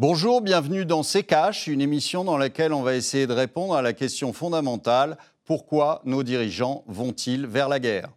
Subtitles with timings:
[0.00, 3.82] Bonjour, bienvenue dans C'est Cash, une émission dans laquelle on va essayer de répondre à
[3.82, 8.08] la question fondamentale pourquoi nos dirigeants vont-ils vers la guerre?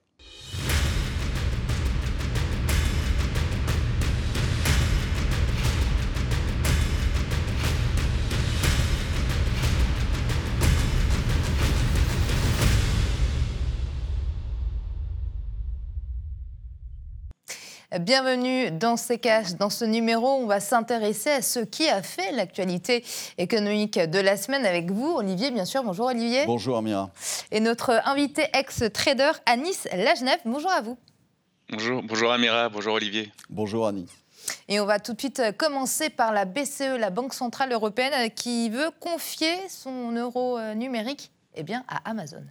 [17.99, 19.53] Bienvenue dans ces caches.
[19.53, 23.05] Dans ce numéro, on va s'intéresser à ce qui a fait l'actualité
[23.38, 25.84] économique de la semaine avec vous, Olivier, bien sûr.
[25.84, 26.48] Bonjour Olivier.
[26.48, 27.12] Bonjour Amira.
[27.52, 30.40] Et notre invité ex-trader, Anis Lagenève.
[30.44, 30.98] Bonjour à vous.
[31.70, 33.32] Bonjour, bonjour Amira, bonjour Olivier.
[33.52, 34.10] Bonjour Anis.
[34.68, 38.71] Et on va tout de suite commencer par la BCE, la Banque Centrale Européenne, qui
[38.71, 42.44] veut confier son euro numérique eh bien, à Amazon.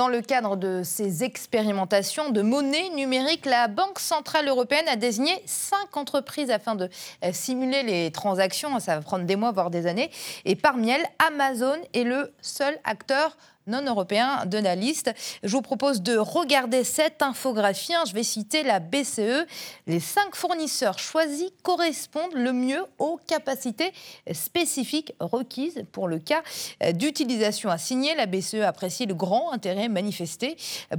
[0.00, 5.42] Dans le cadre de ces expérimentations de monnaie numérique, la Banque Centrale Européenne a désigné
[5.44, 6.88] cinq entreprises afin de
[7.22, 8.80] euh, simuler les transactions.
[8.80, 10.10] Ça va prendre des mois, voire des années.
[10.46, 15.12] Et parmi elles, Amazon est le seul acteur non européen de la liste.
[15.42, 17.92] Je vous propose de regarder cette infographie.
[18.06, 19.46] Je vais citer la BCE.
[19.86, 23.92] Les cinq fournisseurs choisis correspondent le mieux aux capacités
[24.32, 26.42] spécifiques requises pour le cas
[26.92, 28.14] d'utilisation assignée.
[28.14, 30.56] La BCE apprécie le grand intérêt manifesté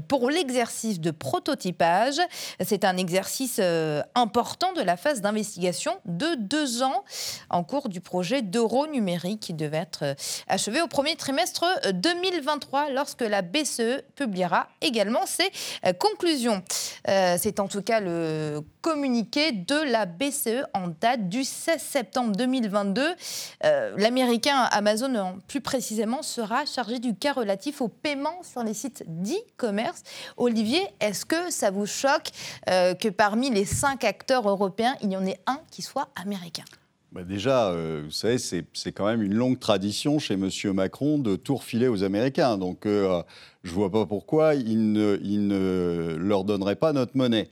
[0.08, 2.20] pour l'exercice de prototypage.
[2.64, 7.04] C'est un exercice euh, important de la phase d'investigation de deux ans
[7.50, 10.14] en cours du projet d'euro numérique qui devait être euh,
[10.48, 11.66] achevé au premier trimestre
[12.52, 15.50] 2023 lorsque la BCE publiera également ses
[15.86, 16.62] euh, conclusions.
[17.08, 22.36] Euh, c'est en tout cas le communiqué de la BCE en date du 16 septembre
[22.36, 23.16] 2022.
[23.64, 29.04] Euh, l'américain Amazon, plus précisément, sera chargé du cas relatif au paiement sur les sites
[29.08, 30.04] d'e-commerce.
[30.38, 32.32] Olivier, est-ce que ça vous choque
[32.68, 36.64] que parmi les cinq acteurs européens, il y en ait un qui soit américain?
[37.12, 40.50] Bah déjà, euh, vous savez, c'est quand même une longue tradition chez M.
[40.74, 42.58] Macron de tout refiler aux Américains.
[42.58, 43.22] Donc, euh,
[43.64, 47.50] je ne vois pas pourquoi il ne, leur donnerait pas notre monnaie.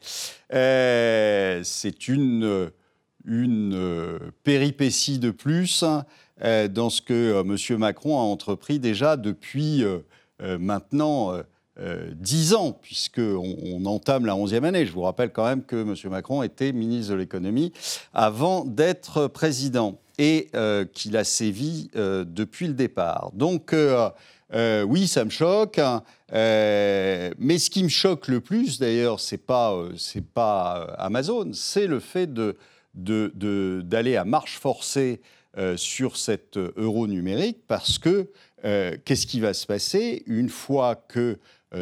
[0.53, 2.72] Euh, c'est une,
[3.25, 5.84] une péripétie de plus
[6.41, 7.79] dans ce que M.
[7.79, 9.84] Macron a entrepris déjà depuis
[10.39, 11.34] maintenant
[12.13, 14.85] dix ans, puisqu'on on entame la onzième année.
[14.85, 15.95] Je vous rappelle quand même que M.
[16.12, 17.72] Macron était ministre de l'économie
[18.13, 23.31] avant d'être président et euh, qu'il a sévi euh, depuis le départ.
[23.34, 23.73] Donc,
[24.53, 25.79] oui, ça me choque.
[25.79, 26.03] Hein.
[26.31, 29.75] mais ce qui me choque le plus, d'ailleurs, c'est pas
[30.34, 32.57] pas Amazon, c'est le fait de
[32.96, 35.22] d'aller à marche forcée
[35.78, 38.29] sur cet euro numérique, parce que
[38.63, 41.35] qu'est-ce qui va se passer une fois que euh,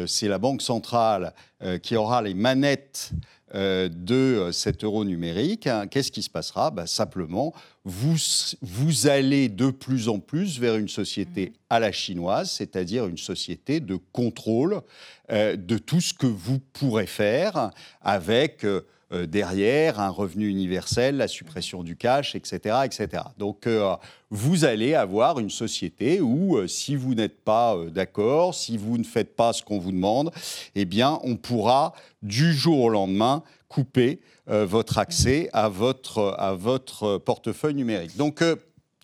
[0.06, 1.32] c'est la Banque centrale
[1.62, 3.10] euh, qui aura les manettes
[3.54, 5.86] euh, de cet euro numérique, hein.
[5.86, 6.70] qu'est-ce qui se passera?
[6.70, 7.54] Bah, Simplement,
[7.84, 8.16] vous,
[8.60, 11.52] vous allez de plus en plus vers une société mmh.
[11.70, 14.82] à la chinoise, c'est-à-dire une société de contrôle
[15.30, 21.82] de tout ce que vous pourrez faire avec euh, derrière, un revenu universel, la suppression
[21.82, 22.76] du cash, etc.
[22.84, 23.22] etc.
[23.38, 23.96] Donc euh,
[24.30, 29.04] vous allez avoir une société où euh, si vous n'êtes pas d'accord, si vous ne
[29.04, 30.30] faites pas ce qu'on vous demande,
[30.74, 37.18] eh bien on pourra du jour au lendemain couper votre accès à votre, à votre
[37.18, 38.16] portefeuille numérique.
[38.16, 38.42] Donc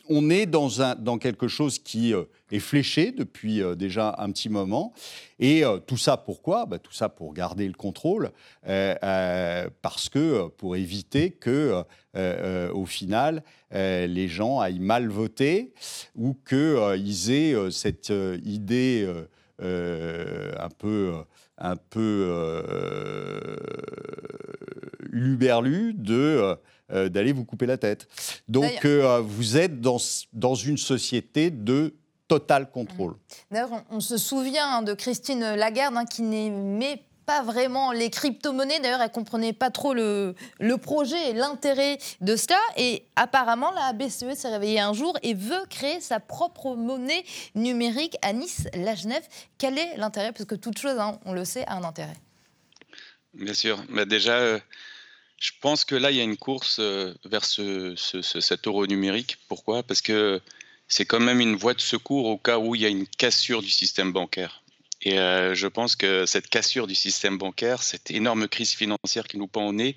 [0.08, 4.92] on est dans, quelque chose qui euh, est fléché depuis euh, déjà un petit moment.
[5.38, 6.66] Et euh, tout ça pourquoi?
[6.66, 8.30] Bah, Tout ça pour garder le contrôle,
[8.62, 11.82] parce que pour éviter que,
[12.72, 15.72] au final, les gens aillent mal voter
[16.14, 18.12] ou qu'ils aient cette
[18.44, 19.08] idée
[19.60, 21.14] un peu
[21.58, 23.56] un peu
[25.12, 26.56] uluberlu de
[26.92, 28.08] euh, d'aller vous couper la tête.
[28.48, 29.98] Donc euh, vous êtes dans,
[30.32, 31.94] dans une société de
[32.28, 33.14] total contrôle.
[33.50, 38.80] D'ailleurs, on, se souvient de Christine Lagarde hein, qui n'aimait pas vraiment les crypto-monnaies.
[38.80, 42.58] D'ailleurs, elle comprenait pas trop le, le projet et l'intérêt de cela.
[42.76, 47.24] Et apparemment, la BCE s'est réveillée un jour et veut créer sa propre monnaie
[47.54, 49.26] numérique à Nice, la Genève.
[49.58, 50.32] Quel est l'intérêt?
[50.32, 52.16] Parce que toute chose, hein, on le sait, a un intérêt.
[53.32, 53.82] Bien sûr.
[53.88, 54.58] Mais déjà, euh,
[55.44, 59.36] je pense que là, il y a une course euh, vers ce, cet euro numérique.
[59.46, 59.82] Pourquoi?
[59.82, 60.40] Parce que
[60.88, 63.60] c'est quand même une voie de secours au cas où il y a une cassure
[63.60, 64.62] du système bancaire.
[65.02, 69.36] Et euh, je pense que cette cassure du système bancaire, cette énorme crise financière qui
[69.36, 69.96] nous pend au nez,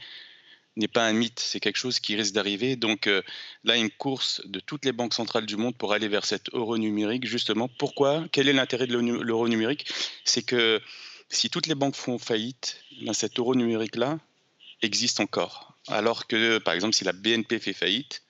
[0.75, 2.75] n'est pas un mythe, c'est quelque chose qui risque d'arriver.
[2.75, 3.21] Donc euh,
[3.63, 6.77] là, une course de toutes les banques centrales du monde pour aller vers cet euro
[6.77, 7.69] numérique, justement.
[7.79, 8.25] Pourquoi?
[8.33, 9.88] Quel est l'intérêt de l'euro numérique?
[10.25, 10.81] C'est que
[11.29, 14.19] si toutes les banques font faillite, ben, cet euro numérique-là,
[14.81, 15.74] existe encore.
[15.88, 18.24] Alors que, par exemple, si la BNP fait faillite,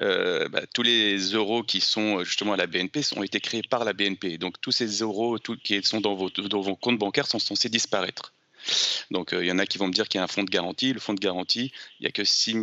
[0.00, 3.84] euh, bah, tous les euros qui sont justement à la BNP ont été créés par
[3.84, 4.38] la BNP.
[4.38, 8.32] Donc tous ces euros qui sont dans vos, comptes bancaires sont censés disparaître.
[9.10, 10.42] Donc euh, il y en a qui vont me dire qu'il y a un fonds
[10.42, 10.92] de garantie.
[10.92, 12.56] Le fonds de garantie, il n'y a que 6,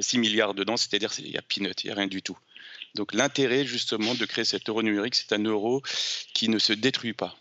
[0.00, 2.38] 6 milliards dedans, c'est-à-dire qu'il y a peanut, il n'y a rien du tout.
[2.96, 5.82] Donc l'intérêt justement de créer cet euro numérique, c'est un euro
[6.34, 7.36] qui ne se détruit pas.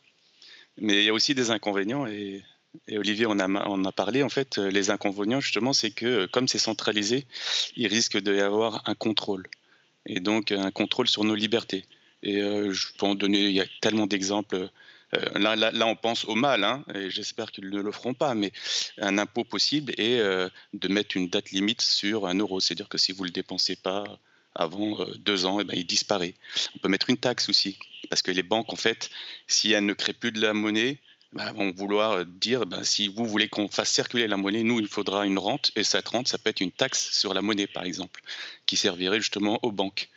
[0.77, 2.43] Mais il y a aussi des inconvénients et,
[2.91, 4.23] Olivier en a, parlé.
[4.23, 7.25] En fait, les inconvénients justement, c'est que comme c'est centralisé,
[7.75, 9.47] il risque d'y avoir un contrôle
[10.05, 11.85] et donc un contrôle sur nos libertés.
[12.23, 14.69] Et euh, je peux en donner, il y a tellement d'exemples.
[15.15, 18.51] Euh, là, on pense au mal, hein, et j'espère qu'ils ne le feront pas, mais
[18.99, 22.59] un impôt possible est euh, de mettre une date limite sur un euro.
[22.59, 24.03] C'est-à-dire que si vous ne le dépensez pas
[24.55, 26.35] avant euh, deux ans, et eh ben, il disparaît.
[26.75, 27.79] On peut mettre une taxe aussi,
[28.09, 29.09] parce que les banques, en fait,
[29.47, 30.99] si elles ne créent plus de la monnaie,
[31.33, 34.87] ben, vont vouloir dire, ben, si vous voulez qu'on fasse circuler la monnaie, nous, il
[34.87, 37.83] faudra une rente, et cette rente, ça peut être une taxe sur la monnaie, par
[37.83, 38.21] exemple,
[38.65, 40.09] qui servirait justement aux banques.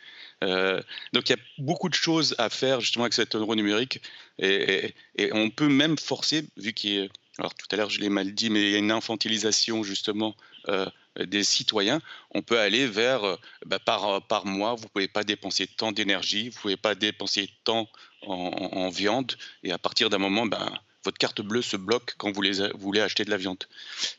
[0.43, 0.81] Euh,
[1.13, 4.01] donc il y a beaucoup de choses à faire justement avec cet euro numérique
[4.39, 4.93] et,
[5.31, 8.61] on peut même forcer, vu qu'il alors tout à l'heure je l'ai mal dit, mais
[8.61, 10.35] il y a une infantilisation justement
[10.67, 10.85] euh,
[11.17, 12.01] des citoyens,
[12.31, 13.35] on peut aller vers euh,
[13.65, 16.95] bah, par, par mois, vous ne pouvez pas dépenser tant d'énergie, vous ne pouvez pas
[16.95, 17.87] dépenser tant
[18.25, 19.33] en, viande,
[19.63, 20.71] et à partir d'un moment, ben,
[21.03, 22.41] votre carte bleue se bloque quand vous,
[22.75, 23.63] voulez acheter de la viande.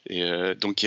[0.06, 0.24] Et
[0.60, 0.86] donc,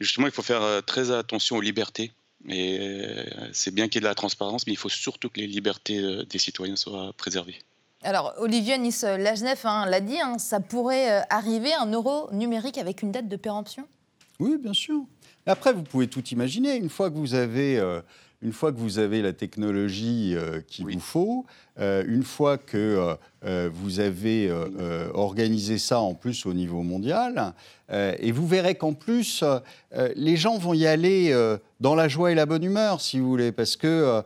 [0.00, 2.12] justement, il faut faire très attention aux libertés
[2.48, 5.40] et euh, c'est bien qu'il y ait de la transparence, mais il faut surtout que
[5.40, 7.58] les libertés euh, des citoyens soient préservées.
[8.02, 12.78] Alors, Olivier Nice Lagenef hein, l'a dit, hein, ça pourrait euh, arriver un euro numérique
[12.78, 13.86] avec une date de péremption?
[14.38, 15.04] Oui, bien sûr.
[15.50, 16.76] Après, vous pouvez tout imaginer.
[16.76, 17.80] Une fois que vous avez
[18.42, 21.44] une fois que vous avez la technologie euh, qu'il vous faut,
[21.78, 24.50] euh, une fois que euh, vous avez
[25.14, 27.54] organisé ça en plus au niveau mondial,
[27.92, 29.42] et vous verrez qu'en plus,
[30.14, 31.34] les gens vont y aller
[31.80, 34.22] dans la joie et la bonne humeur, si vous voulez, parce que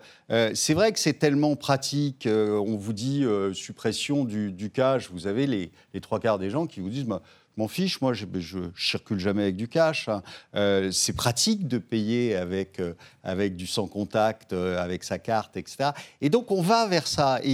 [0.53, 2.29] c'est vrai que c'est tellement pratique.
[2.29, 3.25] on vous dit
[3.55, 7.07] suppression du, du, cash, vous avez les, les, trois quarts des gens qui vous disent...
[7.07, 7.23] Bah,
[7.57, 10.09] m'en fiche, moi je, je, circule jamais avec du cash.
[10.09, 10.23] Hein.
[10.55, 15.57] Euh, c'est pratique de payer avec, euh, avec du sans contact, euh, avec sa carte,
[15.57, 15.91] etc.
[16.21, 17.41] Et donc on va vers ça.
[17.43, 17.53] Et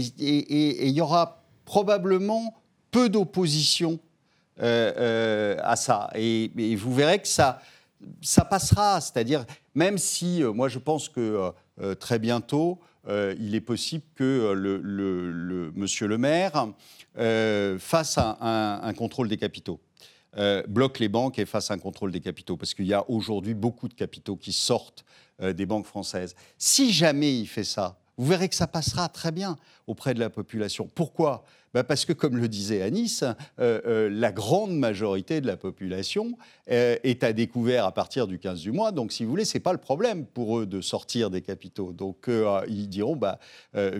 [0.89, 2.55] il y aura probablement
[2.91, 3.99] peu d'opposition
[4.59, 6.11] à ça.
[6.15, 7.63] Et, vous verrez que ça,
[8.21, 9.01] ça passera.
[9.01, 9.45] C'est-à-dire,
[9.75, 11.53] même si moi je pense que
[11.99, 16.69] très bientôt, il est possible que le, le, monsieur le maire
[17.79, 19.81] fasse un contrôle des capitaux.
[20.37, 23.55] Euh, bloque les banques et fasse un contrôle des capitaux, parce qu'il y a aujourd'hui
[23.55, 25.05] beaucoup de capitaux qui sortent
[25.43, 26.37] euh, des banques françaises.
[26.57, 29.57] Si jamais il fait ça, vous verrez que ça passera très bien
[29.87, 30.89] auprès de la population.
[30.95, 31.45] Pourquoi?
[31.73, 33.35] Bah, parce que, comme le disait Anis, euh,
[33.87, 36.37] euh, la grande majorité de la population
[36.71, 38.91] euh, est à découvert à partir du 15 du mois.
[38.91, 41.93] Donc, si vous voulez, ce n'est pas le problème pour eux de sortir des capitaux.
[41.93, 42.29] Donc,
[42.69, 43.39] ils diront, bah,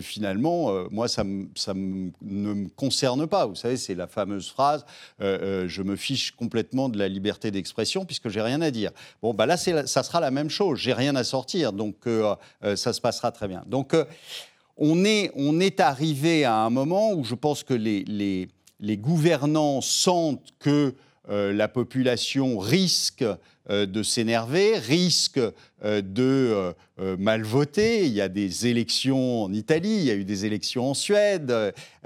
[0.01, 1.25] finalement, moi, ça,
[1.55, 3.47] ça ne me concerne pas.
[3.47, 4.85] Vous savez, c'est la fameuse phrase,
[5.21, 8.91] je me fiche complètement de la liberté d'expression puisque j'ai rien à dire.
[9.23, 10.79] Bon, bah, là, ça sera la même chose.
[10.79, 11.73] J'ai rien à sortir.
[11.73, 11.97] Donc,
[12.63, 13.63] ça se passera très bien.
[13.67, 13.95] Donc,
[14.81, 18.49] on est, on est arrivé à un moment où je pense que les,
[18.97, 20.95] gouvernants sentent que
[21.29, 23.23] euh, la population risque
[23.69, 25.39] euh, de s'énerver, risque
[25.85, 26.75] euh, de
[27.19, 28.07] mal voter.
[28.07, 31.55] Il y a des élections en Italie, il y a eu des élections en Suède.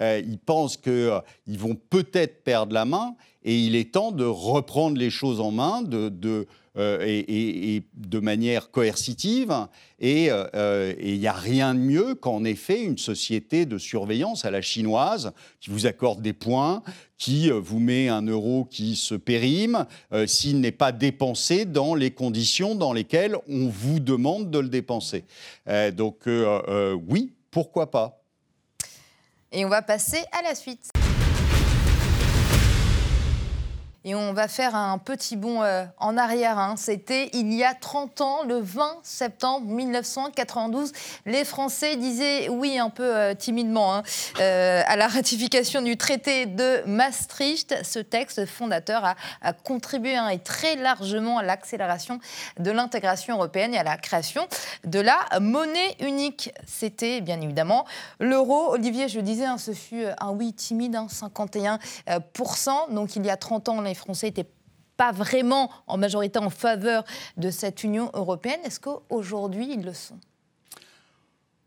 [0.01, 3.15] ils pensent qu'ils vont peut-être perdre la main
[3.45, 8.73] et il est temps de reprendre les choses en main, de euh, et, de manière
[8.73, 9.55] coercitive.
[10.01, 14.51] Et euh, il n'y a rien de mieux qu'en effet une société de surveillance à
[14.51, 16.83] la chinoise qui vous accorde des points,
[17.17, 19.87] qui euh, vous met un euro qui se périme
[20.27, 25.25] s'il n'est pas dépensé dans les conditions dans lesquelles on vous demande de le dépenser.
[25.93, 26.27] donc
[27.09, 28.21] oui, pourquoi pas.
[29.53, 30.91] Et on va passer à la suite.
[34.07, 36.59] Et on va faire un petit bond euh, en arrière.
[36.59, 36.75] Hein.
[36.77, 40.93] C'était il y a 30 ans, le 20 septembre 1992.
[41.25, 44.03] Les Français disaient oui un peu euh, timidement hein,
[44.41, 47.83] euh, à la ratification du traité de Maastricht.
[47.83, 52.21] Ce texte fondateur a, contribué hein, et très largement à l'accélération
[52.59, 54.47] de l'intégration européenne et à la création
[54.85, 56.53] de la monnaie unique.
[56.67, 57.87] C'était bien évidemment
[58.21, 58.75] l'euro.
[58.75, 62.93] Olivier, je disais, ce fut un oui timide, 51%.
[62.93, 64.51] Donc il y a 30 ans, les Français n'étaient
[64.97, 67.05] pas vraiment en majorité en faveur
[67.37, 68.59] de cette Union européenne.
[68.65, 70.19] Est-ce qu'aujourd'hui, ils le sont?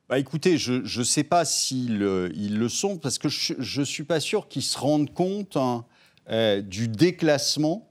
[0.10, 2.02] Bah écoutez, je ne sais pas s'ils
[2.36, 5.86] ils le sont, parce que je ne suis pas sûr qu'ils se rendent compte hein,
[6.30, 7.90] euh, du déclassement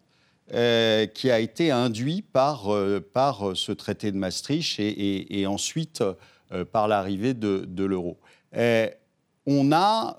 [0.49, 2.69] qui a été induit par,
[3.13, 6.05] par ce traité de Maastricht et, et, ensuite
[6.71, 8.17] par l'arrivée de, de l'euro.
[9.45, 10.17] on a,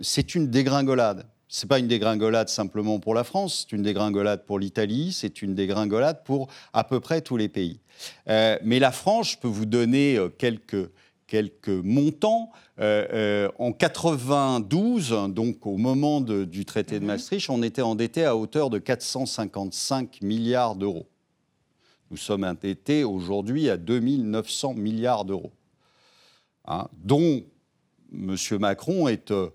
[0.00, 1.26] c'est une dégringolade.
[1.48, 5.42] Ce n'est pas une dégringolade simplement pour la France, c'est une dégringolade pour l'Italie, c'est
[5.42, 7.80] une dégringolade pour à peu près tous les pays.
[8.26, 10.90] mais la France, je peux vous donner quelques,
[11.26, 12.50] quelques montants.
[12.78, 17.06] Euh, euh, en 92, donc au moment du traité de mhm.
[17.06, 21.06] Maastricht, on était endetté à hauteur de 455 milliards d'euros.
[22.10, 25.52] Nous sommes endettés aujourd'hui à 2900 milliards d'euros,
[26.66, 27.42] hein, dont
[28.12, 28.36] M.
[28.60, 29.48] Macron est euh,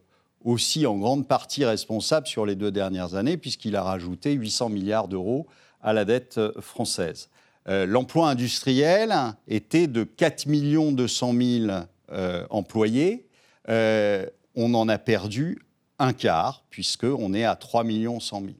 [0.43, 5.07] aussi en grande partie responsable sur les deux dernières années, puisqu'il a rajouté 800 milliards
[5.07, 5.47] d'euros
[5.81, 7.29] à la dette française.
[7.67, 9.13] Euh, l'emploi industriel
[9.47, 10.47] était de 4
[10.93, 11.71] 200 000
[12.11, 13.27] euh, employés.
[13.69, 15.59] Euh, on en a perdu
[15.99, 18.53] un quart, puisqu'on est à 3 100 000.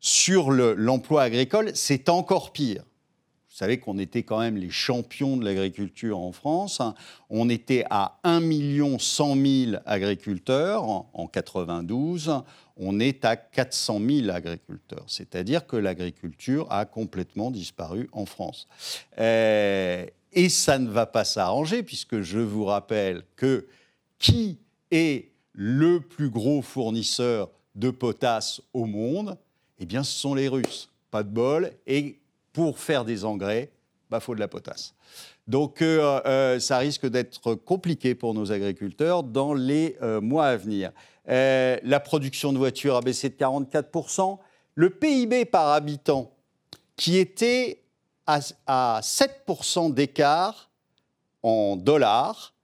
[0.00, 2.84] Sur l'emploi agricole, c'est encore pire.
[3.58, 6.80] Vous savez qu'on était quand même les champions de l'agriculture en France.
[7.28, 8.40] On était à 1
[9.00, 12.30] 100 000 agriculteurs en 92
[12.76, 15.02] on est à 400 000 agriculteurs.
[15.08, 18.68] C'est-à-dire que l'agriculture a complètement disparu en France.
[19.18, 23.66] Euh, et ça ne va pas s'arranger, puisque je vous rappelle que
[24.20, 24.58] qui
[24.92, 29.36] est le plus gros fournisseur de potasse au monde?
[29.80, 30.88] Eh bien, ce sont les Russes.
[31.10, 31.72] Pas de bol.
[32.52, 34.94] Pour faire des engrais, il bah, faut de la potasse.
[35.46, 40.92] Donc euh, euh, ça risque d'être compliqué pour nos agriculteurs dans les mois à venir.
[41.28, 44.38] Euh, la production de voitures a baissé de 44%.
[44.74, 46.32] Le PIB par habitant,
[46.96, 47.82] qui était
[48.26, 50.70] à, 7% d'écart
[51.42, 52.54] en dollars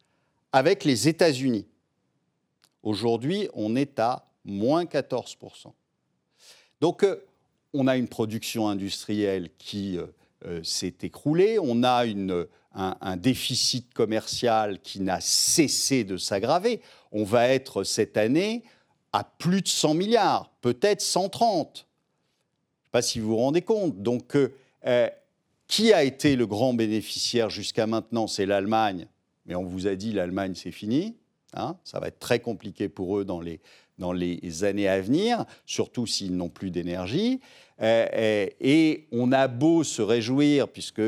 [0.53, 1.67] avec les États-Unis.
[2.83, 5.73] Aujourd'hui, on est à moins 14%.
[6.81, 7.25] Donc, euh,
[7.75, 9.99] on a une production industrielle qui
[10.47, 12.05] euh, s'est écroulée, on a
[12.75, 16.81] un, déficit commercial qui n'a cessé de s'aggraver
[17.15, 18.65] on va être cette année
[19.13, 21.77] à plus de 100 milliards, peut-être 130.
[21.77, 24.03] Je ne sais pas si vous vous rendez compte.
[24.03, 24.53] Donc, euh,
[24.85, 25.09] euh,
[25.69, 28.27] qui a été le grand bénéficiaire jusqu'à maintenant?
[28.27, 29.07] C'est l'Allemagne.
[29.47, 31.17] Mais on vous a dit, l'Allemagne, c'est fini.
[31.57, 31.77] Hein.
[31.85, 33.61] ça va être très compliqué pour eux dans les,
[33.99, 37.41] dans les années à venir, surtout s'ils n'ont plus d'énergie.
[37.83, 41.03] Euh, et on a beau se réjouir, puisque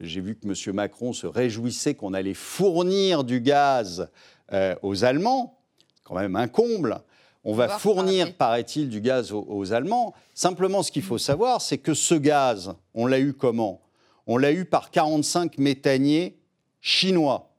[0.00, 0.74] j'ai vu que M.
[0.74, 4.08] Macron se réjouissait qu'on allait fournir du gaz
[4.52, 5.58] euh, aux Allemands,
[6.04, 7.00] quand même un comble.
[7.42, 10.14] On va fournir, paraît-il, du gaz aux, Allemands.
[10.32, 13.82] Simplement, ce qu'il faut savoir, c'est que ce gaz, on l'a eu comment?
[14.26, 16.38] On l'a eu par 45 méthaniers
[16.80, 17.50] chinois.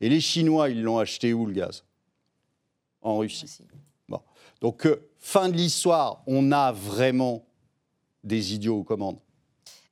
[0.00, 1.84] Et les Chinois, ils l'ont acheté où le gaz?
[3.02, 3.46] En Russie.
[4.08, 4.20] Bon.
[4.60, 7.45] Donc, euh, fin de l'histoire, on a vraiment
[8.26, 9.18] des idiots aux commandes.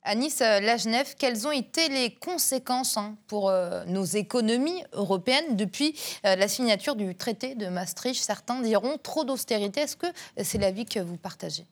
[0.05, 5.95] Anis euh, Lajnev, quelles ont été les conséquences hein, pour euh, nos économies européennes depuis
[6.25, 8.23] euh, la signature du traité de Maastricht?
[8.23, 9.81] Certains diront trop d'austérité.
[9.81, 10.07] Est-ce que
[10.43, 11.65] c'est l'avis que vous partagez?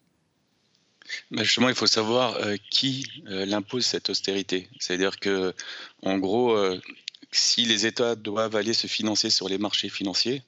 [1.29, 2.39] Bah, justement, il faut savoir
[2.71, 4.69] qui l'impose cette austérité.
[4.79, 5.53] C'est-à-dire que,
[6.01, 6.57] en gros,
[7.31, 10.43] si les États doivent aller se financer sur les marchés financiers,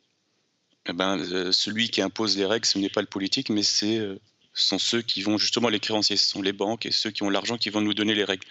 [0.88, 4.18] eh ben, celui qui impose les règles, ce n'est pas le politique, mais c'est ce
[4.56, 7.30] sont ceux qui vont justement les créanciers, ce sont les banques et ceux qui ont
[7.30, 8.46] l'argent qui vont nous donner les règles.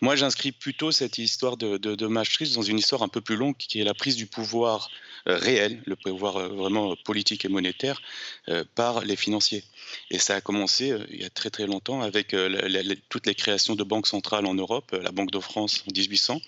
[0.00, 3.56] Moi, j'inscris plutôt cette histoire de, de, Maastricht dans une histoire un peu plus longue
[3.56, 4.88] qui est la prise du pouvoir
[5.28, 8.00] euh, réel, le pouvoir euh, vraiment politique et monétaire
[8.48, 9.62] euh, par les financiers.
[10.10, 12.34] Et ça a commencé il y a très très longtemps avec
[13.08, 16.40] toutes les créations de banques centrales en Europe, la Banque de France en 1800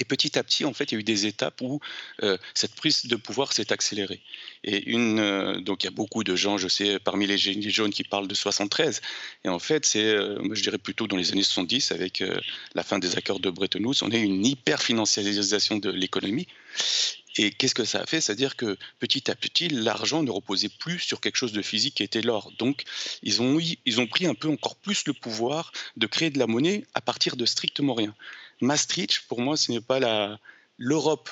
[0.00, 1.78] et petit à petit, en fait, il y a eu des étapes où
[2.22, 4.20] euh, cette prise de pouvoir s'est accélérée.
[4.64, 7.70] Et une, euh, donc il y a beaucoup de gens, je sais, parmi les Gilets
[7.70, 9.02] jaunes qui parlent de 73.
[9.44, 12.24] Et en fait, c'est, euh, je dirais plutôt dans les années 70, avec
[12.74, 16.48] la fin des accords de Bretton Woods, on a eu une hyper-financiarisation de l'économie.
[17.36, 18.20] Et qu'est-ce que ça a fait?
[18.20, 22.02] C'est-à-dire que petit à petit, l'argent ne reposait plus sur quelque chose de physique qui
[22.02, 22.50] était l'or.
[22.58, 22.84] Donc,
[23.22, 26.46] ils ont, ils ont pris un peu encore plus le pouvoir de créer de la
[26.46, 28.14] monnaie à partir de strictement rien.
[28.60, 30.38] Maastricht, pour moi, ce n'est pas
[30.78, 31.30] l'Europe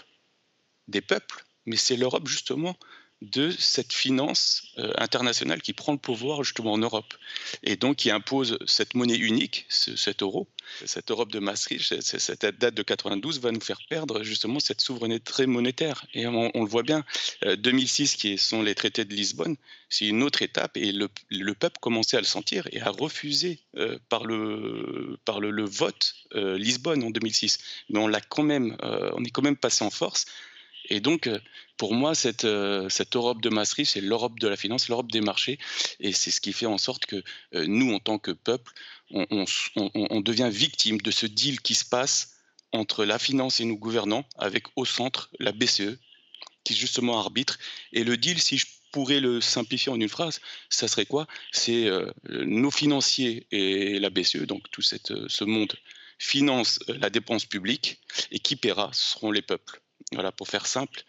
[0.88, 2.76] des peuples, mais c'est l'Europe justement
[3.20, 7.14] de cette finance euh, internationale qui prend le pouvoir justement en Europe
[7.64, 10.46] et donc qui impose cette monnaie unique, cet euro.
[10.84, 15.46] Cette Europe de Maastricht, cette date de 92 va nous faire perdre justement cette souveraineté
[15.46, 16.04] monétaire.
[16.12, 17.04] Et on, le voit bien,
[17.42, 19.56] 2006 euh, qui sont les traités de Lisbonne,
[19.88, 21.08] c'est une autre étape et le,
[21.54, 27.10] peuple commençait à le sentir et à refuser euh, par, le, le, vote Lisbonne en
[27.10, 27.58] 2006.
[27.88, 30.26] Mais on quand même, on est quand même passé en force
[30.88, 31.30] Et donc,
[31.76, 32.46] pour moi, cette,
[32.88, 35.58] cette Europe de Maastricht, c'est l'Europe de la finance, l'Europe des marchés.
[36.00, 38.72] Et c'est ce qui fait en sorte que nous, en tant que peuple,
[39.10, 42.34] on, devient victime de ce deal qui se passe
[42.72, 45.98] entre la finance et nos gouvernants, avec au centre la BCE,
[46.64, 47.58] qui justement arbitre.
[47.92, 51.26] Et le deal, si je pourrais le simplifier en une phrase, ça serait quoi?
[51.52, 55.74] C'est euh, nos financiers et la BCE, donc tout euh, ce monde,
[56.18, 59.80] finance euh, la dépense publique et qui paiera Ce seront les peuples.
[60.12, 61.02] Voilà, pour faire simple,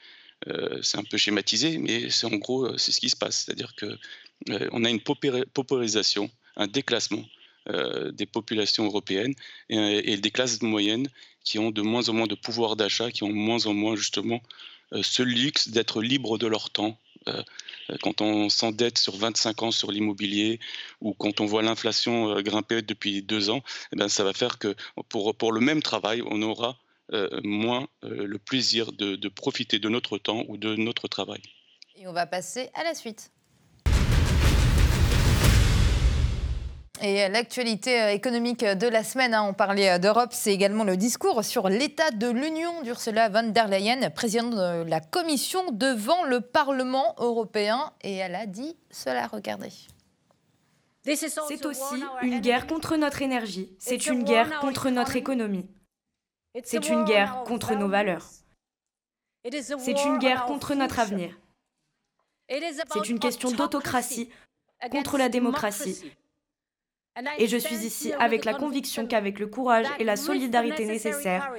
[0.82, 3.98] c'est un peu schématisé, mais c'est en gros c'est ce qui se passe, c'est-à-dire que
[4.72, 7.24] on a une paupérisation, un déclassement
[7.68, 9.34] des populations européennes
[9.70, 11.08] et, des classes moyennes
[11.44, 14.42] qui ont de moins en moins de pouvoir d'achat, qui ont moins en moins justement
[15.02, 17.44] ce luxe d'être libres de leur temps, euh,
[18.02, 20.60] quand on s'endette sur 25 ans sur l'immobilier
[21.02, 23.62] ou quand on voit l'inflation euh, grimper depuis deux ans,
[23.94, 24.76] eh ben, ça va faire que
[25.10, 26.74] pour, pour le même travail, on aura euh,
[27.44, 31.42] moins le plaisir de, de profiter de notre temps ou de notre travail.
[31.96, 33.32] Et on va passer à la suite.
[37.02, 40.98] Et l'actualité euh, économique de la semaine, hein, on parlait euh, d'Europe, c'est également le
[40.98, 46.42] discours sur l'état de l'Union d'Ursula von der Leyen, présidente de la Commission, devant le
[46.42, 47.94] Parlement européen.
[48.02, 49.72] Et elle a dit cela, regardez.
[51.04, 55.66] C'est aussi une guerre contre notre énergie, c'est une guerre contre notre économie,
[56.64, 58.26] c'est une guerre contre nos valeurs,
[59.44, 61.38] c'est une guerre contre notre avenir,
[62.50, 64.30] c'est une question d'autocratie
[64.92, 66.12] contre la démocratie,
[67.38, 71.54] et je suis ici avec la conviction qu'avec le courage et la solidarité nécessaires,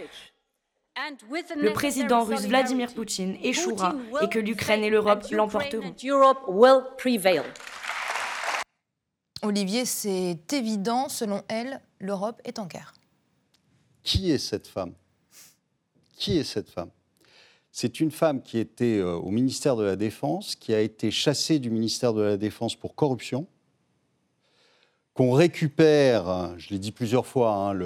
[1.56, 5.94] le président russe Vladimir Poutine échouera et que l'Ukraine et l'Europe l'emporteront.
[9.42, 12.92] Olivier, c'est évident, selon elle, l'Europe est en guerre.
[14.02, 14.92] Qui est cette femme?
[16.16, 16.90] Qui est cette femme?
[17.72, 21.58] C'est une femme qui était euh, au ministère de la Défense, qui a été chassée
[21.58, 23.46] du ministère de la Défense pour corruption,
[25.14, 27.78] qu'on récupère, je l'ai dit plusieurs fois, hein,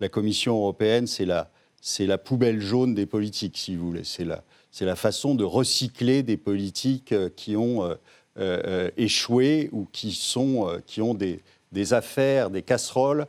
[0.00, 4.04] la Commission européenne, c'est la, poubelle jaune des politiques, si vous voulez.
[4.04, 7.96] C'est la, façon de recycler des politiques euh, qui ont
[8.38, 11.42] euh, échoué ou qui ont des,
[11.72, 13.26] des affaires, des casseroles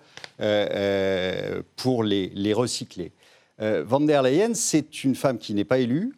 [1.76, 3.12] pour les, recycler.
[3.60, 6.14] Van der Leyen, c'est une femme qui n'est pas élue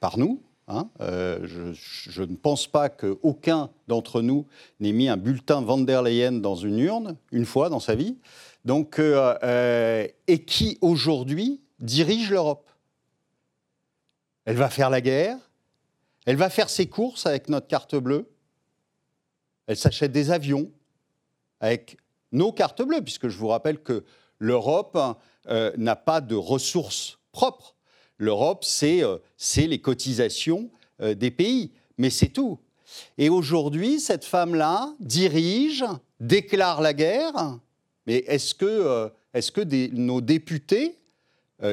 [0.00, 4.46] par nous, Hein, euh, je, ne pense pas qu'aucun d'entre nous
[4.80, 8.16] n'ait mis un bulletin Van der Leyen dans une urne une fois dans sa vie,
[8.64, 12.70] donc, euh, euh, et qui aujourd'hui dirige l'Europe?
[14.46, 15.36] Elle va faire la guerre,
[16.24, 18.26] elle va faire ses courses avec notre carte bleue,
[19.66, 20.70] elle s'achète des avions
[21.64, 21.96] avec
[22.32, 24.04] nos cartes bleues, puisque je vous rappelle que
[24.38, 24.98] l'Europe
[25.48, 27.74] n'a pas de ressources propres.
[28.18, 32.58] L'Europe, euh, c'est les cotisations euh, des pays, mais c'est tout.
[33.18, 35.84] Et aujourd'hui, cette femme-là dirige,
[36.20, 37.58] déclare la guerre.
[38.06, 40.98] Mais est-ce que, euh, est que nos députés,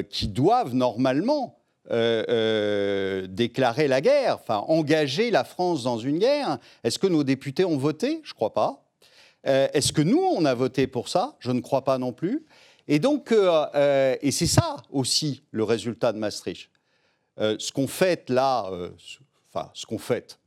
[0.10, 7.08] qui doivent normalement déclarer la guerre, enfin engager la France dans une guerre, est-ce que
[7.08, 8.22] nos députés ont voté?
[8.24, 8.86] Je ne crois pas.
[9.44, 11.36] Est-ce que nous, on a voté pour ça?
[11.40, 12.46] Je ne crois pas non plus.
[12.88, 16.70] Et donc, euh, euh, et c'est ça aussi le résultat de Maastricht.
[17.40, 18.70] Euh, ce qu'on fait là,
[19.54, 20.38] enfin, ce qu'on fait,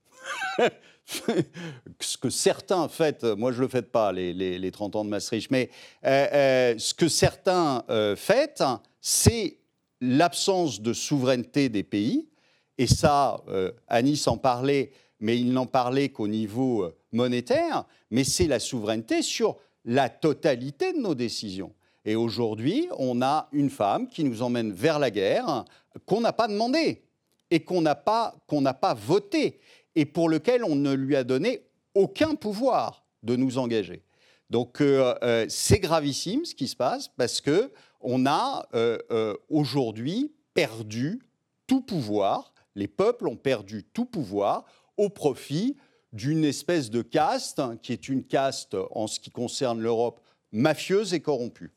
[1.06, 5.10] ce que certains fêtent, moi je ne le fête pas, les, les, 30 ans de
[5.10, 5.70] Maastricht, mais
[6.02, 7.82] ce que certains
[8.16, 8.62] fêtent,
[9.00, 9.58] c'est
[10.00, 12.28] l'absence de souveraineté des pays.
[12.76, 13.42] Et ça,
[13.88, 19.56] Anis en parlait, mais il n'en parlait qu'au niveau monétaire, mais c'est la souveraineté sur
[19.84, 21.72] la totalité de nos décisions.
[22.04, 25.64] Et aujourd'hui, on a une femme qui nous emmène vers la guerre
[26.06, 27.02] qu'on n'a pas demandé
[27.50, 29.60] et qu'on n'a pas, qu'on pas voté
[29.94, 31.62] et pour lequel on ne lui a donné
[31.94, 34.02] aucun pouvoir de nous engager.
[34.50, 40.32] Donc euh, euh, c'est gravissime ce qui se passe parce que on a euh, aujourd'hui
[40.52, 41.22] perdu
[41.66, 42.52] tout pouvoir.
[42.74, 44.64] Les peuples ont perdu tout pouvoir
[44.96, 45.76] au profit
[46.12, 50.20] d'une espèce de caste qui est une caste en ce qui concerne l'Europe
[50.52, 51.72] mafieuse et corrompue.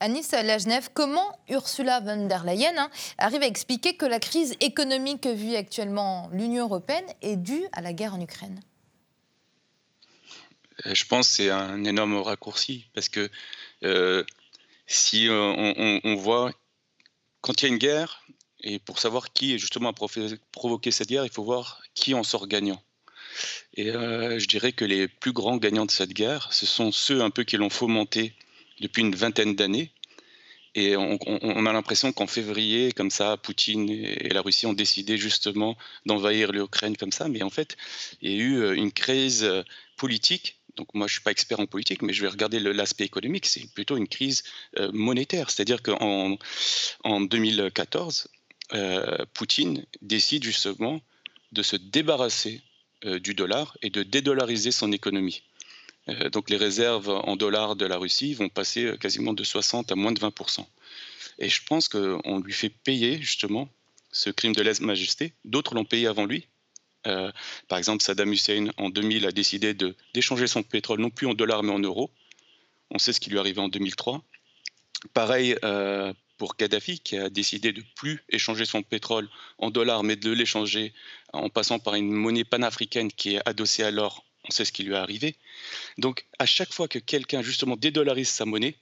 [0.00, 5.22] Anis Lajnev, comment Ursula von der Leyen hein, arrive à expliquer que la crise économique
[5.22, 8.60] que vit actuellement l'Union européenne est due à la guerre en Ukraine?
[10.86, 13.30] Euh, Je pense que c'est un énorme raccourci parce que
[13.84, 14.24] euh,
[14.86, 16.52] si euh, on, voit
[17.40, 18.24] quand il y a une guerre,
[18.60, 19.94] et pour savoir qui justement a
[20.52, 22.82] provoqué cette guerre, il faut voir qui en sort gagnant.
[23.76, 27.30] Et je dirais que les plus grands gagnants de cette guerre, ce sont ceux un
[27.30, 28.32] peu qui l'ont fomenté
[28.80, 29.90] depuis une vingtaine d'années
[30.74, 35.76] Et on, a l'impression qu'en février, comme ça, Poutine et, la Russie ont décidé justement
[36.06, 37.28] d'envahir l'Ukraine comme ça.
[37.28, 37.76] Mais en fait,
[38.20, 39.62] il y a eu euh, une crise euh,
[39.96, 40.58] politique.
[40.76, 43.46] Donc moi, je suis pas expert en politique, mais je vais regarder l'aspect économique.
[43.46, 44.42] C'est plutôt une crise
[44.78, 45.50] euh, monétaire.
[45.50, 46.36] C'est-à-dire qu'en
[47.04, 48.28] en 2014,
[49.34, 51.00] Poutine décide justement
[51.54, 52.62] de se débarrasser
[53.02, 55.42] du dollar et de dédollariser son économie.
[56.08, 59.90] Euh, donc les réserves en dollars de la Russie vont passer euh, quasiment de 60
[59.90, 60.66] à moins de 20%.
[61.38, 63.68] Et je pense qu'on lui fait payer justement
[64.12, 65.32] ce crime de lèse-majesté.
[65.44, 66.46] D'autres l'ont payé avant lui.
[67.06, 67.32] Euh,
[67.68, 69.74] par exemple, Saddam Hussein, en 2000, a décidé
[70.14, 72.10] d'échanger son pétrole non plus en dollars mais en euros.
[72.90, 74.22] On sait ce qui lui est arrivé en 2003.
[75.12, 75.56] Pareil
[76.36, 80.92] pour Kadhafi, qui a décidé de plus échanger son pétrole en dollars, mais de l'échanger
[81.32, 84.82] en passant par une monnaie panafricaine qui est adossée à l'or on sait ce qui
[84.82, 85.36] lui est arrivé.
[85.98, 88.76] Donc, à chaque fois que quelqu'un, justement, dédollarise sa monnaie,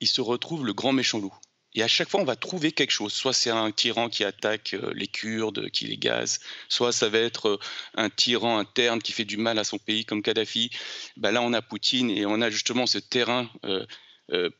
[0.00, 1.34] il se retrouve le grand méchant loup.
[1.74, 3.12] Et à chaque fois, on va trouver quelque chose.
[3.12, 7.18] Soit c'est un tyran qui attaque euh, les Kurdes, qui les gaze, soit ça va
[7.18, 7.58] être euh,
[7.94, 10.70] un tyran interne qui fait du mal à son pays, comme Kadhafi.
[11.16, 13.84] Ben là, on a Poutine et on a justement ce terrain euh,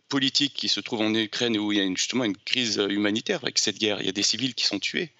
[0.09, 3.59] politique qui se trouve en Ukraine où il y a justement une crise humanitaire avec
[3.59, 4.01] cette guerre.
[4.01, 5.11] Il y a des civils qui sont tués.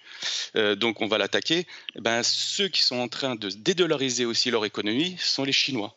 [0.55, 4.51] Euh, donc on va l'attaquer, eh ben, ceux qui sont en train de dédollariser aussi
[4.51, 5.95] leur économie sont les Chinois.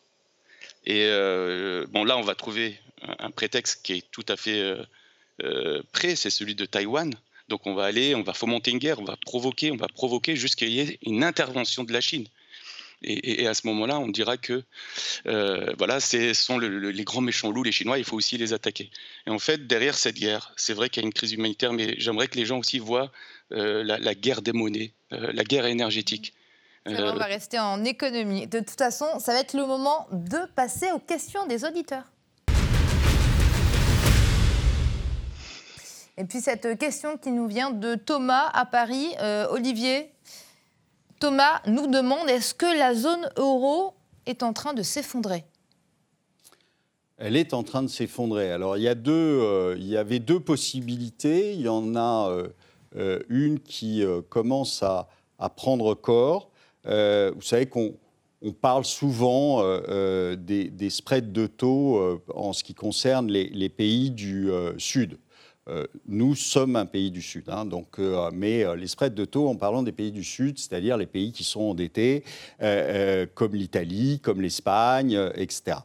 [0.85, 4.75] Et euh, bon, là, on va trouver un, prétexte qui est tout à fait
[5.41, 7.13] euh, prêt, c'est celui de Taïwan.
[7.49, 10.35] Donc on va aller, on va fomenter une guerre, on va provoquer, on va provoquer
[10.35, 10.65] jusqu'à
[11.01, 12.27] une intervention de la Chine.
[13.03, 14.63] Et, à ce moment-là, on dira que
[15.27, 18.89] euh, voilà, ce sont les grands méchants loups, les Chinois, il faut aussi les attaquer.
[19.27, 21.95] Et en fait, derrière cette guerre, c'est vrai qu'il y a une crise humanitaire, mais
[21.97, 23.11] j'aimerais que les gens aussi voient
[23.51, 26.33] euh, la, guerre des monnaies, euh, la guerre énergétique.
[26.85, 28.47] on va rester en économie.
[28.47, 32.05] De toute façon, ça va être le moment de passer aux questions des auditeurs.
[36.15, 39.15] Et puis cette question qui nous vient de Thomas à Paris.
[39.49, 40.12] Olivier,
[41.23, 43.93] Thomas nous demande est-ce que la zone euro
[44.25, 45.45] est en train de s'effondrer?
[47.17, 48.51] Elle est en train de s'effondrer.
[48.51, 51.53] Alors, il y, a deux, euh, il y avait deux possibilités.
[51.53, 52.49] Il y en a euh,
[52.97, 55.07] euh, une qui commence à,
[55.55, 56.49] prendre corps.
[56.83, 57.93] vous savez qu'on
[58.41, 59.63] on parle souvent
[60.35, 65.17] des, spreads de taux en ce qui concerne les pays du Sud.
[65.69, 69.23] Euh, nous sommes un pays du Sud, hein, donc, euh, mais euh, les spreads de
[69.23, 72.23] taux en parlant des pays du Sud, c'est-à-dire les pays qui sont endettés,
[73.35, 75.77] comme l'Italie, comme l'Espagne, etc.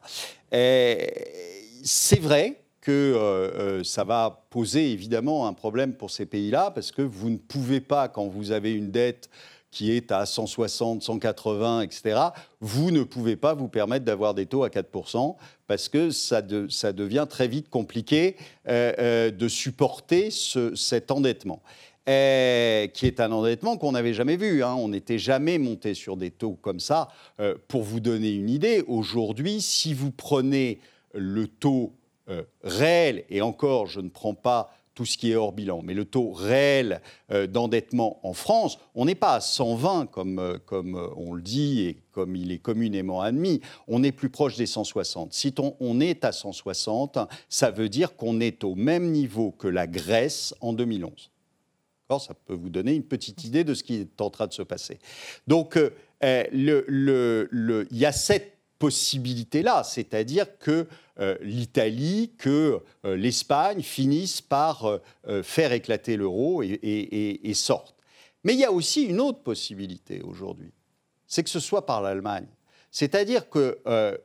[0.50, 7.30] C'est vrai que ça va poser évidemment un problème pour ces pays-là, parce que vous
[7.30, 9.28] ne pouvez pas, quand vous avez une dette
[9.70, 12.20] qui est à 160, 180, etc.,
[12.60, 17.26] vous ne pouvez pas vous permettre d'avoir des taux à 4% parce que ça, devient
[17.28, 18.36] très vite compliqué
[18.68, 21.62] euh, euh, de supporter cet endettement.
[22.08, 24.64] Euh, qui est un endettement qu'on n'avait jamais vu.
[24.64, 24.74] Hein.
[24.74, 27.08] On n'était jamais monté sur des taux comme ça.
[27.68, 30.80] pour vous donner une idée, aujourd'hui, si vous prenez
[31.12, 31.92] le taux
[32.62, 35.82] réel, et encore, je ne prends pas tout ce qui est hors bilan.
[35.84, 40.58] Mais le taux réel euh, d'endettement en France, on n'est pas à 120 comme, euh,
[40.66, 44.56] comme euh, on le dit et comme il est communément admis, on est plus proche
[44.56, 45.32] des 160.
[45.32, 47.16] Si on, est à 160,
[47.48, 51.30] ça veut dire qu'on est au même niveau que la Grèce en 2011.
[52.18, 54.62] Ça peut vous donner une petite idée de ce qui est en train de se
[54.62, 54.98] passer.
[55.46, 55.78] Donc,
[56.22, 60.86] il le, y a cette possibilité-là, c'est-à-dire que
[61.20, 67.96] euh, l'Italie, que euh, l'Espagne finissent par euh, faire éclater l'euro et, sortent.
[68.44, 70.72] Mais il y a aussi une autre possibilité aujourd'hui,
[71.26, 72.46] c'est que ce soit par l'Allemagne.
[72.90, 73.78] C'est-à-dire que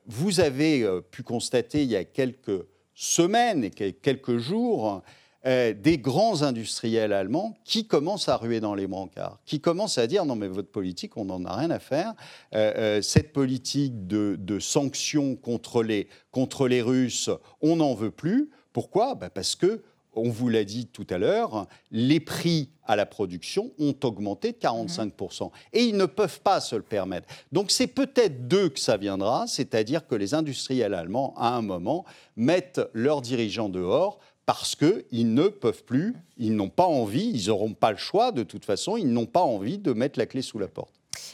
[0.06, 5.02] vous avez pu constater il y a quelques semaines et quelques jours
[5.46, 10.08] euh, des grands industriels allemands qui commencent à ruer dans les brancards, qui commencent à
[10.08, 12.14] dire non mais votre politique, on n'en a rien à faire.
[12.56, 17.30] Euh, euh, cette politique de, sanctions contre les, contre les Russes,
[17.62, 18.52] on n'en veut plus.
[18.72, 19.16] Pourquoi?
[19.16, 19.84] Bah, Parce que
[20.16, 24.58] on vous l'a dit tout à l'heure, les prix à la production ont augmenté de
[24.58, 25.52] 45%.
[25.74, 27.28] Et ils ne peuvent pas se le permettre.
[27.52, 32.06] Donc c'est peut-être d'eux que ça viendra, c'est-à-dire que les industriels allemands, à un moment,
[32.36, 37.74] mettent leurs dirigeants dehors parce qu'ils ne peuvent plus, ils n'ont pas envie, ils n'auront
[37.74, 40.60] pas le choix de toute façon, ils n'ont pas envie de mettre la clé sous
[40.60, 40.94] la porte.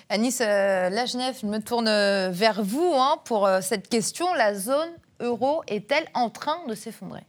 [0.10, 4.34] Anis euh, Lajnev, je me tourne euh, vers vous hein, pour euh, cette question.
[4.34, 7.24] La zone euro est-elle en train de s'effondrer?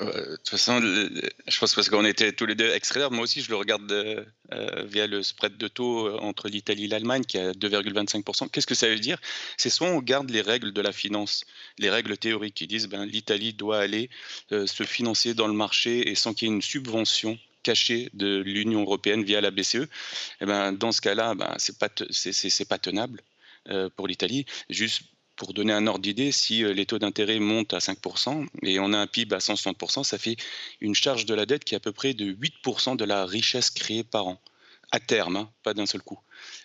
[0.00, 0.15] De
[0.46, 3.56] toute façon, je pense parce qu'on était tous les deux ex moi aussi je le
[3.56, 7.46] regarde euh, euh, via le spread de taux euh, entre l'Italie et l'Allemagne qui est
[7.46, 8.48] à 2,25%.
[8.50, 9.18] Qu'est-ce que ça veut dire?
[9.56, 11.44] C'est soit on garde les règles de la finance,
[11.78, 14.08] les règles théoriques qui disent ben, l'Italie doit aller
[14.50, 18.82] se financer dans le marché et sans qu'il y ait une subvention cachée de l'Union
[18.82, 19.74] européenne via la BCE.
[19.74, 19.88] Et
[20.42, 23.20] eh ben, dans ce cas-là, ben, c'est pas, c'est, pas tenable
[23.96, 24.46] pour l'Italie.
[24.70, 25.02] Juste
[25.36, 28.92] pour donner un ordre d'idée, si euh, les taux d'intérêt montent à 5% et on
[28.92, 30.36] a un PIB à 160%, ça fait
[30.80, 33.70] une charge de la dette qui est à peu près de 8% de la richesse
[33.70, 34.40] créée par an,
[34.92, 36.18] à terme, hein, pas d'un seul coup.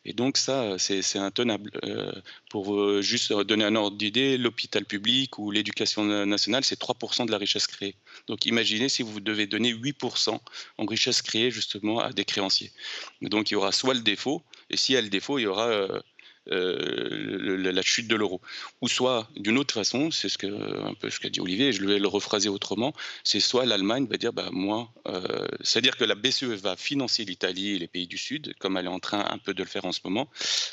[0.05, 1.71] Et donc ça, c'est intenable.
[1.83, 2.11] Euh,
[2.49, 7.31] pour euh, juste donner un ordre d'idée, l'hôpital public ou l'éducation nationale, c'est 3% de
[7.31, 7.95] la richesse créée.
[8.27, 10.39] Donc imaginez si vous devez donner 8%
[10.77, 12.71] en richesse créée justement à des créanciers.
[13.21, 15.47] Donc il y aura soit le défaut, et s'il y a le défaut, il y
[15.47, 15.99] aura euh,
[16.47, 18.41] la chute de l'euro.
[18.81, 21.73] Ou soit, d'une autre façon, c'est ce que, un peu ce qu'a dit Olivier, et
[21.73, 26.03] je vais le rephraser autrement, c'est soit l'Allemagne va dire, bah, moi, euh, c'est-à-dire que
[26.03, 29.25] la BCE va financer l'Italie et les pays du Sud, comme elle est en train
[29.29, 30.29] un peu de le faire en ce moment,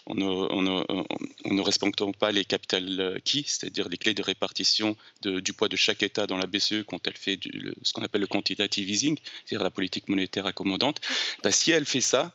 [0.06, 5.76] en ne, respectant pas les capital keys, c'est-à-dire les clés de répartition du poids de
[5.76, 7.38] chaque État dans la BCE quand elle fait
[7.82, 11.00] ce qu'on appelle le quantitative easing, c'est-à-dire la politique monétaire accommodante.
[11.42, 12.32] Bah, si elle fait ça,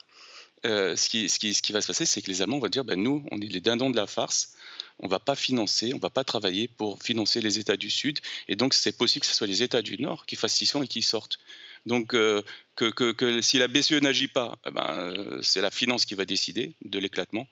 [0.65, 3.41] euh, ce, qui, va se passer, c'est que les Allemands vont dire ben, nous, on
[3.41, 4.53] est les dindons de la farce,
[4.99, 7.89] on ne va pas financer, on ne va pas travailler pour financer les États du
[7.89, 8.19] Sud.
[8.47, 10.87] Et donc, c'est possible que ce soit les États du Nord qui fassent scission et
[10.87, 11.37] qui sortent.
[11.85, 12.41] Donc, euh,
[12.75, 16.75] que, si la BCE n'agit pas, eh ben, euh, c'est la finance qui va décider
[16.85, 17.47] de l'éclatement.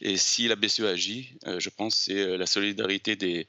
[0.00, 3.46] Et si la BCE agit, je pense c'est la solidarité des,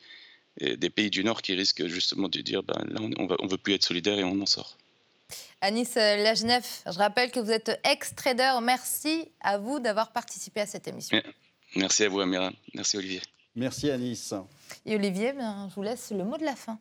[0.62, 3.74] des, pays du Nord qui risque justement de dire ben, là, on ne veut plus
[3.74, 4.78] être solidaire et on en sort.
[5.62, 8.60] Anis Lajnef, je rappelle que vous êtes ex-trader.
[8.62, 11.20] Merci à vous d'avoir participé à cette émission.
[11.76, 12.52] Merci à vous, Amira.
[12.76, 13.22] Merci, Olivier.
[13.56, 14.36] Merci, Anis.
[14.86, 16.78] Et Olivier, ben, je vous laisse le mot de la fin.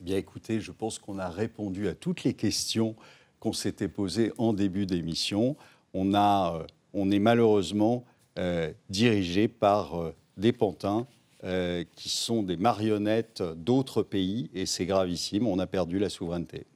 [0.00, 2.96] Bien, écoutez, je pense qu'on a répondu à toutes les questions
[3.38, 5.56] qu'on s'était posées en début d'émission.
[5.94, 8.04] On, a, euh, on est malheureusement
[8.38, 11.06] euh, dirigé par euh, des pantins
[11.96, 15.46] qui sont des marionnettes d'autres pays et c'est gravissime.
[15.46, 16.66] On a perdu la souveraineté.